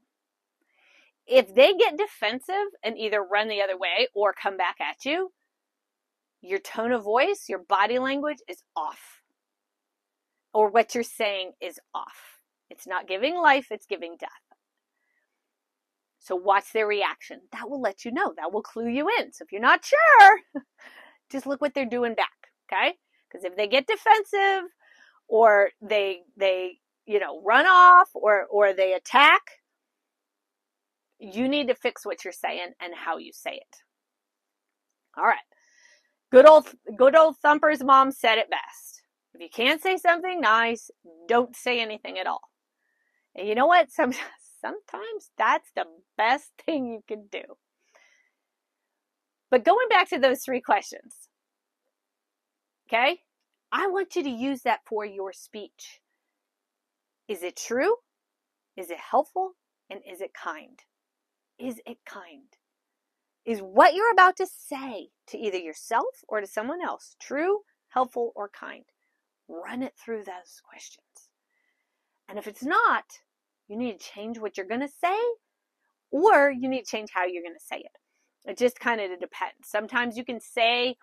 If 1.28 1.54
they 1.54 1.74
get 1.74 1.98
defensive 1.98 2.72
and 2.84 2.98
either 2.98 3.22
run 3.22 3.50
the 3.50 3.62
other 3.62 3.78
way 3.78 4.08
or 4.16 4.32
come 4.32 4.56
back 4.56 4.78
at 4.80 5.04
you, 5.04 5.34
your 6.42 6.60
tone 6.60 6.94
of 6.94 7.04
voice, 7.04 7.48
your 7.50 7.60
body 7.60 8.00
language 8.00 8.38
is 8.48 8.64
off. 8.78 9.22
Or 10.54 10.70
what 10.70 10.96
you're 10.96 11.04
saying 11.04 11.52
is 11.62 11.82
off. 11.94 12.40
It's 12.70 12.88
not 12.88 13.10
giving 13.10 13.36
life, 13.36 13.68
it's 13.72 13.88
giving 13.88 14.16
death. 14.18 14.30
So 16.20 16.36
watch 16.38 16.72
their 16.72 16.88
reaction. 16.88 17.42
That 17.52 17.70
will 17.70 17.82
let 17.82 18.06
you 18.06 18.12
know. 18.12 18.34
That 18.38 18.54
will 18.54 18.62
clue 18.62 18.88
you 18.88 19.10
in. 19.20 19.34
So 19.34 19.44
if 19.44 19.52
you're 19.52 19.62
not 19.62 19.84
sure, 19.84 20.40
just 21.32 21.48
look 21.48 21.62
what 21.62 21.74
they're 21.74 21.86
doing 21.86 22.16
back, 22.16 22.34
okay? 22.72 22.94
Because 23.30 23.46
if 23.46 23.56
they 23.56 23.68
get 23.68 23.88
defensive 23.88 24.70
or 25.28 25.70
they 25.82 26.22
they 26.38 26.78
you 27.06 27.20
know 27.20 27.42
run 27.44 27.66
off 27.66 28.10
or 28.14 28.46
or 28.46 28.74
they 28.74 28.94
attack, 28.94 29.42
you 31.20 31.48
need 31.48 31.68
to 31.68 31.76
fix 31.76 32.06
what 32.06 32.24
you're 32.24 32.34
saying 32.34 32.74
and 32.82 32.94
how 32.96 33.18
you 33.18 33.32
say 33.34 33.56
it. 33.56 33.76
All 35.18 35.26
right. 35.26 35.38
Good 36.32 36.48
old 36.48 36.68
good 36.98 37.16
old 37.16 37.38
Thumper's 37.38 37.84
mom 37.84 38.12
said 38.12 38.38
it 38.38 38.50
best. 38.50 39.02
If 39.34 39.42
you 39.42 39.50
can't 39.54 39.82
say 39.82 39.98
something 39.98 40.42
nice, 40.42 40.90
don't 41.28 41.56
say 41.56 41.80
anything 41.82 42.18
at 42.20 42.28
all. 42.28 42.42
And 43.36 43.48
you 43.48 43.56
know 43.56 43.68
what? 43.68 43.92
Sometimes 43.92 44.24
sometimes 44.62 45.32
that's 45.38 45.70
the 45.76 45.86
best 46.18 46.50
thing 46.66 46.88
you 46.88 47.02
can 47.08 47.28
do. 47.32 47.44
But 49.56 49.64
going 49.64 49.88
back 49.88 50.10
to 50.10 50.20
those 50.20 50.42
three 50.42 50.60
questions, 50.60 51.30
okay? 52.90 53.20
I 53.72 53.88
want 53.88 54.14
you 54.18 54.24
to 54.24 54.30
use 54.30 54.64
that 54.64 54.82
for 54.86 55.06
your 55.06 55.32
speech. 55.32 56.02
Is 57.30 57.42
it 57.42 57.56
true? 57.56 57.96
Is 58.76 58.90
it 58.90 58.98
helpful? 59.00 59.52
And 59.90 60.02
is 60.06 60.20
it 60.20 60.32
kind? 60.34 60.78
Is 61.58 61.80
it 61.86 62.00
kind? 62.06 62.50
Is 63.46 63.62
what 63.62 63.94
you're 63.94 64.12
about 64.12 64.36
to 64.40 64.46
say 64.46 65.12
to 65.28 65.38
either 65.38 65.58
yourself 65.58 66.26
or 66.28 66.42
to 66.42 66.48
someone 66.48 66.84
else 66.84 67.16
true, 67.22 67.60
helpful, 67.88 68.34
or 68.36 68.50
kind? 68.50 68.84
Run 69.48 69.84
it 69.84 69.94
through 69.98 70.26
those 70.26 70.60
questions. 70.70 71.30
And 72.28 72.38
if 72.38 72.46
it's 72.46 72.66
not, 72.66 73.06
you 73.70 73.78
need 73.78 74.02
to 74.02 74.06
change 74.06 74.38
what 74.38 74.58
you're 74.58 74.68
going 74.68 74.82
to 74.82 74.90
say 74.90 75.18
or 76.12 76.52
you 76.52 76.68
need 76.68 76.84
to 76.84 76.92
change 76.92 77.12
how 77.14 77.24
you're 77.24 77.42
going 77.42 77.56
to 77.58 77.66
say 77.66 77.78
it. 77.78 78.02
It 78.46 78.58
just 78.58 78.80
kind 78.80 79.02
of 79.02 79.20
depends. 79.20 79.68
Sometimes 79.68 80.18
you 80.18 80.24
can 80.24 80.40
say 80.40 80.98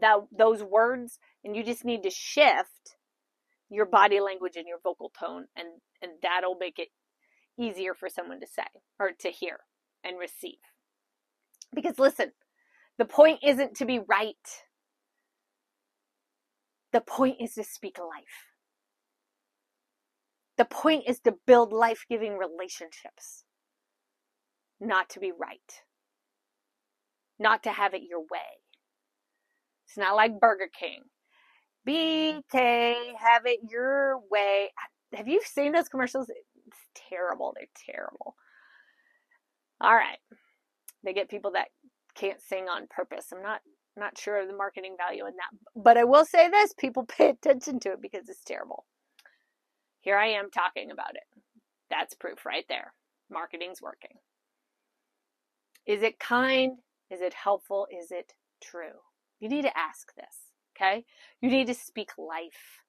that 0.00 0.18
those 0.36 0.62
words 0.62 1.18
and 1.44 1.54
you 1.54 1.62
just 1.62 1.84
need 1.84 2.02
to 2.02 2.10
shift 2.10 2.96
your 3.70 3.86
body 3.86 4.20
language 4.20 4.56
and 4.56 4.66
your 4.66 4.78
vocal 4.82 5.10
tone 5.18 5.46
and 5.56 5.68
and 6.02 6.12
that'll 6.22 6.56
make 6.56 6.78
it 6.78 6.88
easier 7.58 7.94
for 7.94 8.08
someone 8.08 8.40
to 8.40 8.46
say 8.46 8.66
or 8.98 9.12
to 9.20 9.30
hear 9.30 9.60
and 10.02 10.18
receive. 10.18 10.58
Because 11.72 11.98
listen, 11.98 12.32
the 12.98 13.04
point 13.04 13.40
isn't 13.42 13.76
to 13.76 13.86
be 13.86 14.00
right. 14.00 14.36
The 16.92 17.00
point 17.00 17.36
is 17.40 17.54
to 17.54 17.64
speak 17.64 17.98
life. 17.98 18.50
The 20.56 20.64
point 20.64 21.04
is 21.08 21.20
to 21.20 21.34
build 21.46 21.72
life 21.72 22.04
giving 22.08 22.36
relationships, 22.36 23.44
not 24.80 25.08
to 25.10 25.20
be 25.20 25.32
right 25.32 25.82
not 27.38 27.62
to 27.64 27.70
have 27.70 27.94
it 27.94 28.02
your 28.08 28.20
way. 28.20 28.60
It's 29.88 29.98
not 29.98 30.16
like 30.16 30.40
Burger 30.40 30.68
King. 30.78 31.02
BK, 31.86 32.94
have 33.18 33.46
it 33.46 33.60
your 33.68 34.18
way. 34.30 34.70
Have 35.14 35.28
you 35.28 35.40
seen 35.44 35.72
those 35.72 35.88
commercials? 35.88 36.28
It's 36.30 36.78
terrible. 37.10 37.54
They're 37.54 37.66
terrible. 37.94 38.34
All 39.80 39.94
right. 39.94 40.18
They 41.04 41.12
get 41.12 41.28
people 41.28 41.52
that 41.52 41.68
can't 42.14 42.40
sing 42.40 42.68
on 42.68 42.86
purpose. 42.88 43.26
I'm 43.32 43.42
not 43.42 43.60
not 43.96 44.18
sure 44.18 44.40
of 44.40 44.48
the 44.48 44.56
marketing 44.56 44.96
value 44.98 45.24
in 45.26 45.34
that. 45.36 45.50
But 45.76 45.96
I 45.96 46.04
will 46.04 46.24
say 46.24 46.48
this, 46.48 46.74
people 46.76 47.04
pay 47.08 47.30
attention 47.30 47.78
to 47.80 47.92
it 47.92 48.02
because 48.02 48.28
it's 48.28 48.42
terrible. 48.44 48.84
Here 50.00 50.16
I 50.16 50.28
am 50.28 50.50
talking 50.50 50.90
about 50.90 51.14
it. 51.14 51.22
That's 51.90 52.14
proof 52.14 52.44
right 52.44 52.64
there. 52.68 52.92
Marketing's 53.30 53.80
working. 53.80 54.18
Is 55.86 56.02
it 56.02 56.18
kind? 56.18 56.78
Is 57.10 57.20
it 57.20 57.34
helpful? 57.34 57.86
Is 57.90 58.10
it 58.10 58.32
true? 58.62 59.00
You 59.40 59.48
need 59.48 59.62
to 59.62 59.78
ask 59.78 60.14
this, 60.14 60.52
okay? 60.76 61.04
You 61.40 61.50
need 61.50 61.66
to 61.66 61.74
speak 61.74 62.10
life 62.16 62.82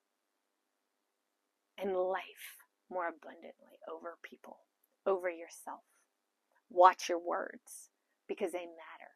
and 1.77 1.95
life 1.95 2.63
more 2.89 3.07
abundantly 3.07 3.79
over 3.91 4.17
people, 4.23 4.59
over 5.05 5.29
yourself. 5.29 5.81
Watch 6.69 7.09
your 7.09 7.19
words 7.19 7.89
because 8.27 8.51
they 8.51 8.59
matter. 8.59 9.11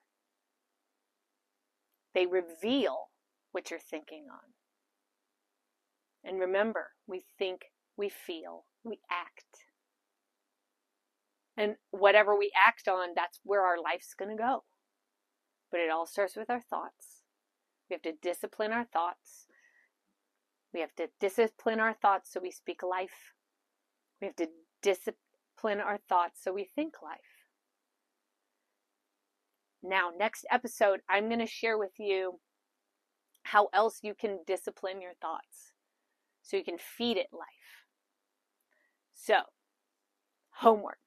They 2.13 2.25
reveal 2.25 3.09
what 3.51 3.69
you're 3.69 3.79
thinking 3.79 4.25
on. 4.31 4.53
And 6.23 6.39
remember, 6.39 6.87
we 7.07 7.23
think, 7.37 7.61
we 7.95 8.09
feel, 8.09 8.65
we 8.83 8.99
act. 9.09 9.45
And 11.55 11.75
whatever 11.91 12.37
we 12.37 12.51
act 12.55 12.87
on, 12.87 13.09
that's 13.15 13.39
where 13.43 13.61
our 13.61 13.81
life's 13.81 14.13
going 14.13 14.35
to 14.35 14.41
go. 14.41 14.63
But 15.71 15.81
it 15.81 15.89
all 15.89 16.05
starts 16.05 16.35
with 16.35 16.49
our 16.49 16.61
thoughts. 16.61 17.23
We 17.89 17.95
have 17.95 18.01
to 18.03 18.13
discipline 18.21 18.71
our 18.71 18.85
thoughts. 18.85 19.47
We 20.73 20.79
have 20.81 20.95
to 20.95 21.09
discipline 21.19 21.79
our 21.79 21.93
thoughts 21.93 22.31
so 22.31 22.39
we 22.39 22.51
speak 22.51 22.83
life. 22.83 23.33
We 24.21 24.27
have 24.27 24.35
to 24.37 24.47
discipline 24.81 25.79
our 25.79 25.99
thoughts 26.09 26.43
so 26.43 26.53
we 26.53 26.69
think 26.75 27.01
life. 27.01 27.19
Now, 29.81 30.11
next 30.17 30.45
episode, 30.51 30.99
I'm 31.09 31.27
going 31.27 31.39
to 31.39 31.47
share 31.47 31.77
with 31.77 31.93
you 31.97 32.39
how 33.43 33.69
else 33.73 33.99
you 34.03 34.13
can 34.13 34.39
discipline 34.45 35.01
your 35.01 35.13
thoughts 35.21 35.71
so 36.41 36.57
you 36.57 36.63
can 36.63 36.77
feed 36.77 37.17
it 37.17 37.27
life. 37.31 37.85
So, 39.13 39.35
homework. 40.51 40.97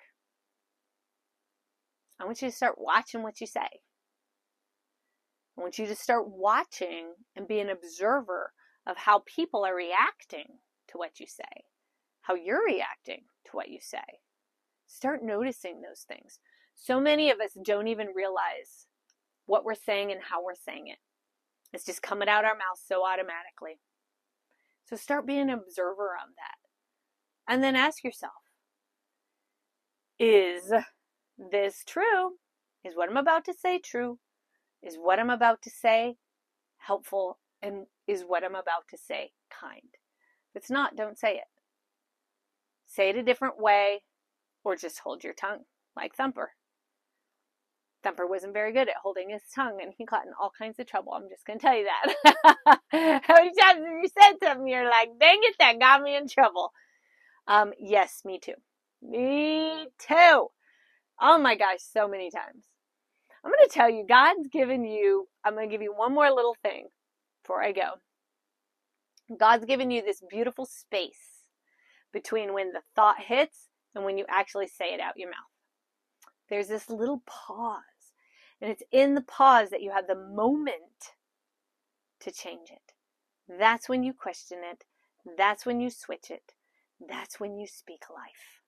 I 2.19 2.25
want 2.25 2.41
you 2.41 2.49
to 2.49 2.57
start 2.57 2.75
watching 2.79 3.23
what 3.23 3.41
you 3.41 3.47
say. 3.47 3.69
I 5.57 5.61
want 5.61 5.79
you 5.79 5.87
to 5.87 5.95
start 5.95 6.29
watching 6.29 7.13
and 7.37 7.47
be 7.47 7.61
an 7.61 7.69
observer 7.69 8.53
of 8.87 8.97
how 8.97 9.23
people 9.27 9.65
are 9.65 9.75
reacting 9.75 10.47
to 10.89 10.99
what 10.99 11.21
you 11.21 11.27
say, 11.27 11.65
how 12.23 12.35
you're 12.35 12.65
reacting 12.65 13.23
to 13.47 13.51
what 13.53 13.69
you 13.69 13.79
say. 13.81 13.99
Start 14.87 15.23
noticing 15.23 15.81
those 15.81 16.05
things. 16.07 16.39
So 16.75 17.01
many 17.01 17.31
of 17.31 17.41
us 17.41 17.57
don't 17.65 17.89
even 17.89 18.09
realize 18.15 18.87
what 19.47 19.65
we're 19.65 19.75
saying 19.75 20.11
and 20.11 20.21
how 20.23 20.43
we're 20.45 20.55
saying 20.55 20.89
it. 20.89 20.99
It's 21.73 21.85
just 21.85 22.03
coming 22.03 22.29
out 22.29 22.45
our 22.45 22.55
mouth 22.55 22.81
so 22.85 23.05
automatically. 23.07 23.81
So 24.87 24.97
start 24.97 25.27
being 25.27 25.43
an 25.43 25.51
observer 25.51 26.17
of 26.23 26.35
that. 26.37 27.53
And 27.53 27.63
then 27.63 27.77
ask 27.77 28.05
yourself 28.05 28.33
Is 30.19 30.73
this 31.39 31.83
true? 31.87 32.33
Is 32.85 32.97
what 32.97 33.09
I'm 33.09 33.17
about 33.17 33.45
to 33.47 33.55
say 33.55 33.79
true? 33.79 34.19
Is 34.83 34.97
what 34.97 35.19
I'm 35.19 35.31
about 35.31 35.63
to 35.63 35.71
say 35.71 36.17
helpful? 36.79 37.39
And 37.63 37.87
is 38.09 38.25
what 38.27 38.45
I'm 38.45 38.57
about 38.57 38.89
to 38.91 38.99
say 38.99 39.33
kind? 39.51 39.83
If 40.51 40.63
it's 40.63 40.71
not, 40.71 40.97
don't 40.97 41.19
say 41.19 41.37
it. 41.37 41.45
Say 42.87 43.11
it 43.11 43.17
a 43.17 43.23
different 43.23 43.61
way 43.61 44.03
or 44.65 44.77
just 44.77 44.99
hold 44.99 45.25
your 45.25 45.33
tongue 45.33 45.61
like 45.97 46.15
Thumper. 46.15 46.53
Thumper 48.03 48.27
wasn't 48.27 48.53
very 48.53 48.73
good 48.73 48.89
at 48.89 48.97
holding 49.03 49.31
his 49.31 49.43
tongue 49.55 49.79
and 49.81 49.93
he 49.97 50.05
got 50.05 50.27
in 50.27 50.33
all 50.41 50.53
kinds 50.57 50.79
of 50.81 50.87
trouble. 50.87 51.13
I'm 51.13 51.29
just 51.29 51.47
going 51.47 51.59
to 51.59 51.67
tell 51.67 51.77
you 51.77 51.87
that. 51.87 52.79
How 53.25 53.35
many 53.35 53.53
times 53.55 53.81
have 53.81 54.03
you 54.03 54.09
said 54.09 54.33
something 54.43 54.67
you're 54.67 54.91
like, 54.91 55.11
dang 55.21 55.39
it, 55.43 55.55
that 55.61 55.79
got 55.79 56.03
me 56.03 56.17
in 56.17 56.27
trouble? 56.29 56.73
Um, 57.47 57.73
yes, 57.79 58.23
me 58.25 58.41
too. 58.41 58.55
Me 59.01 59.87
too. 59.99 60.49
Oh 61.21 61.39
my 61.39 61.55
gosh, 61.57 61.81
so 61.81 62.09
many 62.09 62.31
times. 62.31 62.65
I'm 63.45 63.51
going 63.51 63.69
to 63.69 63.75
tell 63.75 63.91
you, 63.91 64.05
God's 64.07 64.49
given 64.49 64.85
you, 64.85 65.29
I'm 65.45 65.55
going 65.55 65.69
to 65.69 65.73
give 65.73 65.83
you 65.83 65.93
one 65.95 66.15
more 66.15 66.31
little 66.31 66.57
thing 66.63 66.87
before 67.43 67.63
I 67.63 67.73
go. 67.73 67.93
God's 69.39 69.65
given 69.65 69.91
you 69.91 70.03
this 70.03 70.23
beautiful 70.31 70.67
space 70.67 71.45
between 72.13 72.53
when 72.53 72.73
the 72.73 72.83
thought 72.95 73.21
hits 73.21 73.69
and 73.95 74.05
when 74.05 74.19
you 74.19 74.25
actually 74.29 74.69
say 74.69 74.95
it 74.95 75.01
out 75.01 75.17
your 75.17 75.31
mouth. 75.31 75.37
There's 76.49 76.69
this 76.69 76.91
little 76.91 77.23
pause. 77.27 77.79
And 78.61 78.71
it's 78.71 78.83
in 78.93 79.15
the 79.15 79.23
pause 79.23 79.71
that 79.71 79.83
you 79.83 79.91
have 79.91 80.07
the 80.07 80.15
moment 80.15 80.77
to 82.21 82.31
change 82.31 82.71
it. 82.71 82.93
That's 83.59 83.89
when 83.89 84.03
you 84.05 84.13
question 84.13 84.59
it. 84.63 84.85
That's 85.37 85.67
when 85.67 85.81
you 85.81 85.91
switch 85.91 86.31
it. 86.31 86.53
That's 87.09 87.41
when 87.41 87.57
you 87.57 87.67
speak 87.67 88.03
life. 88.15 88.62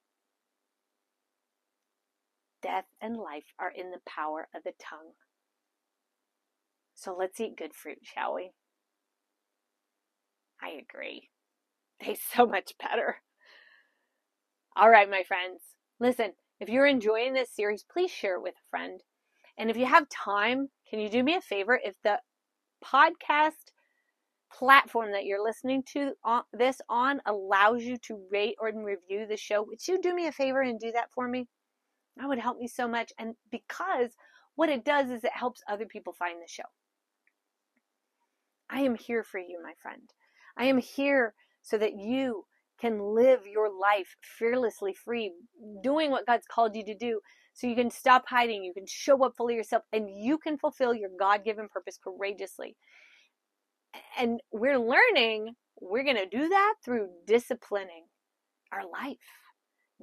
Death 2.64 2.86
and 2.98 3.18
life 3.18 3.44
are 3.58 3.70
in 3.70 3.90
the 3.90 4.00
power 4.06 4.48
of 4.54 4.62
the 4.64 4.72
tongue. 4.80 5.12
So 6.94 7.14
let's 7.14 7.38
eat 7.38 7.58
good 7.58 7.74
fruit, 7.74 7.98
shall 8.02 8.34
we? 8.34 8.52
I 10.62 10.70
agree. 10.70 11.28
Tastes 12.02 12.24
so 12.34 12.46
much 12.46 12.72
better. 12.80 13.16
All 14.74 14.88
right, 14.88 15.10
my 15.10 15.24
friends. 15.24 15.60
Listen, 16.00 16.32
if 16.58 16.70
you're 16.70 16.86
enjoying 16.86 17.34
this 17.34 17.54
series, 17.54 17.84
please 17.84 18.10
share 18.10 18.36
it 18.36 18.42
with 18.42 18.54
a 18.54 18.70
friend. 18.70 19.02
And 19.58 19.68
if 19.68 19.76
you 19.76 19.84
have 19.84 20.08
time, 20.08 20.68
can 20.88 21.00
you 21.00 21.10
do 21.10 21.22
me 21.22 21.34
a 21.34 21.42
favor? 21.42 21.78
If 21.84 21.96
the 22.02 22.18
podcast 22.82 23.72
platform 24.50 25.12
that 25.12 25.26
you're 25.26 25.44
listening 25.44 25.82
to 25.92 26.12
this 26.54 26.80
on 26.88 27.20
allows 27.26 27.82
you 27.82 27.98
to 28.06 28.26
rate 28.32 28.56
or 28.58 28.72
review 28.74 29.26
the 29.26 29.36
show, 29.36 29.62
would 29.62 29.86
you 29.86 30.00
do 30.00 30.14
me 30.14 30.28
a 30.28 30.32
favor 30.32 30.62
and 30.62 30.80
do 30.80 30.92
that 30.92 31.12
for 31.12 31.28
me? 31.28 31.46
That 32.16 32.28
would 32.28 32.38
help 32.38 32.58
me 32.58 32.68
so 32.68 32.86
much. 32.86 33.12
And 33.18 33.34
because 33.50 34.10
what 34.54 34.68
it 34.68 34.84
does 34.84 35.10
is 35.10 35.24
it 35.24 35.32
helps 35.32 35.62
other 35.68 35.86
people 35.86 36.12
find 36.12 36.40
the 36.40 36.48
show. 36.48 36.62
I 38.70 38.80
am 38.80 38.94
here 38.94 39.22
for 39.22 39.38
you, 39.38 39.60
my 39.62 39.72
friend. 39.80 40.02
I 40.56 40.66
am 40.66 40.78
here 40.78 41.34
so 41.62 41.76
that 41.78 41.98
you 41.98 42.44
can 42.80 43.00
live 43.00 43.40
your 43.46 43.68
life 43.68 44.16
fearlessly 44.20 44.94
free, 44.94 45.32
doing 45.82 46.10
what 46.10 46.26
God's 46.26 46.46
called 46.46 46.76
you 46.76 46.84
to 46.84 46.94
do. 46.94 47.20
So 47.52 47.66
you 47.66 47.76
can 47.76 47.90
stop 47.90 48.24
hiding, 48.28 48.64
you 48.64 48.74
can 48.74 48.86
show 48.86 49.24
up 49.24 49.34
fully 49.36 49.54
yourself, 49.54 49.84
and 49.92 50.08
you 50.10 50.38
can 50.38 50.58
fulfill 50.58 50.92
your 50.92 51.10
God 51.18 51.44
given 51.44 51.68
purpose 51.68 51.98
courageously. 52.02 52.76
And 54.18 54.40
we're 54.50 54.78
learning 54.78 55.54
we're 55.80 56.04
going 56.04 56.16
to 56.16 56.26
do 56.26 56.48
that 56.48 56.74
through 56.84 57.08
disciplining 57.26 58.04
our 58.72 58.82
life, 58.88 59.16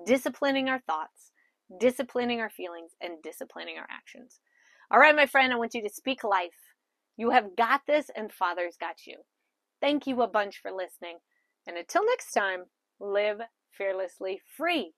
disciplining 0.06 0.70
our 0.70 0.80
thoughts, 0.80 1.32
disciplining 1.80 2.40
our 2.40 2.50
feelings, 2.50 2.92
and 3.02 3.22
disciplining 3.24 3.78
our 3.78 3.88
actions. 3.90 4.40
All 4.92 5.00
right, 5.00 5.16
my 5.16 5.26
friend, 5.26 5.54
I 5.54 5.58
want 5.58 5.74
you 5.74 5.82
to 5.82 5.94
speak 5.94 6.24
life. 6.24 6.50
You 7.18 7.30
have 7.32 7.56
got 7.56 7.82
this, 7.88 8.10
and 8.16 8.32
Father's 8.32 8.78
got 8.80 9.06
you. 9.06 9.18
Thank 9.80 10.06
you 10.08 10.22
a 10.22 10.28
bunch 10.28 10.60
for 10.62 10.72
listening. 10.72 11.18
And 11.68 11.78
until 11.78 12.06
next 12.06 12.32
time, 12.32 12.66
live 13.00 13.40
fearlessly 13.72 14.42
free. 14.58 14.94